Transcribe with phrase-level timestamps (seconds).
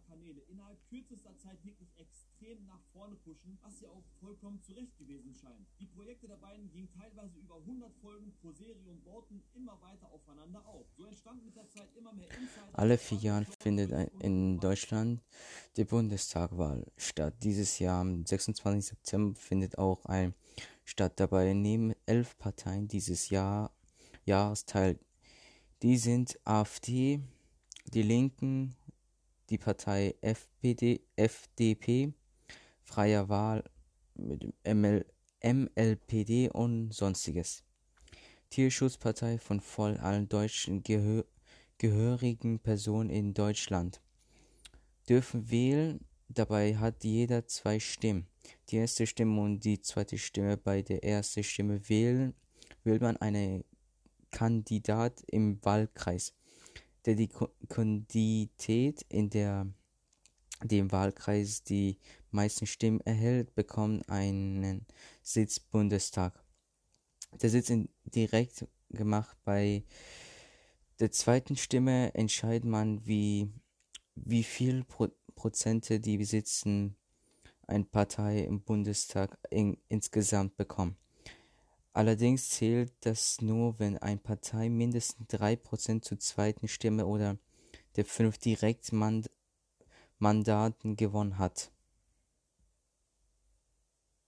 [0.00, 5.34] Kanäle innerhalb kürzester Zeit wirklich extrem nach vorne pushen, was ja auch vollkommen zurecht gewesen
[5.34, 5.66] scheint.
[5.80, 10.10] Die Projekte der beiden gingen teilweise über 100 Folgen pro Serie und bauten immer weiter
[10.10, 10.86] aufeinander auf.
[10.96, 12.78] So entstand mit der Zeit immer mehr Insider.
[12.78, 15.22] Alle vier Jahre findet in Deutschland
[15.76, 17.34] die Bundestagwahl statt.
[17.42, 18.86] Dieses Jahr am 26.
[18.86, 20.34] September findet auch ein
[20.84, 21.14] statt.
[21.16, 23.72] Dabei nehmen elf Parteien dieses Jahr
[24.24, 24.98] Jahresteil.
[25.82, 27.20] Die sind AfD,
[27.92, 28.74] die Linken,
[29.50, 32.12] die Partei FPD, FDP,
[32.82, 33.64] Freie Wahl
[34.14, 35.04] mit ML,
[35.42, 37.64] MLPD und sonstiges.
[38.50, 41.24] Tierschutzpartei von voll allen deutschen Gehör,
[41.78, 44.00] gehörigen Personen in Deutschland
[45.08, 46.00] dürfen wählen.
[46.28, 48.26] Dabei hat jeder zwei Stimmen.
[48.68, 50.56] Die erste Stimme und die zweite Stimme.
[50.56, 52.34] Bei der ersten Stimme wählen
[52.84, 53.64] wählt man einen
[54.30, 56.34] Kandidat im Wahlkreis
[57.08, 57.30] der die
[57.68, 59.66] Kandidät in der
[60.62, 61.98] dem Wahlkreis die
[62.30, 64.84] meisten Stimmen erhält, bekommt einen
[65.22, 66.38] Sitz Bundestag.
[67.40, 69.38] Der Sitz ist direkt gemacht.
[69.44, 69.84] Bei
[71.00, 73.48] der zweiten Stimme entscheidet man, wie,
[74.14, 76.96] wie viel Pro Prozente die besitzen
[77.68, 80.96] eine Partei im Bundestag in, insgesamt bekommt.
[81.92, 87.38] Allerdings zählt das nur, wenn eine Partei mindestens drei Prozent zur zweiten Stimme oder
[87.96, 89.28] der fünf Direktmandaten
[90.96, 91.72] gewonnen hat.